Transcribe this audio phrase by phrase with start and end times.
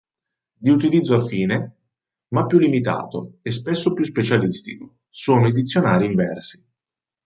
[0.57, 1.75] Di utilizzo affine,
[2.29, 6.65] ma più limitato, e spesso più specialistico, sono i dizionari inversi.